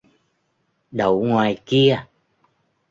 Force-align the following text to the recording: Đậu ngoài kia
Đậu 0.91 1.21
ngoài 1.25 1.57
kia 1.65 2.05